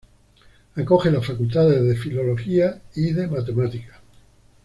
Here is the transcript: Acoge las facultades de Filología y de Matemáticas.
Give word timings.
Acoge 0.77 1.11
las 1.11 1.27
facultades 1.27 1.79
de 1.83 1.95
Filología 1.95 2.81
y 2.95 3.11
de 3.13 3.27
Matemáticas. 3.27 3.99